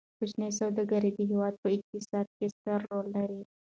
کوچني 0.17 0.49
سوداګر 0.59 1.01
د 1.15 1.19
هیواد 1.29 1.53
په 1.61 1.67
اقتصاد 1.77 2.27
کې 2.37 2.45
ستر 2.53 2.79
رول 2.89 3.05
لري. 3.15 3.41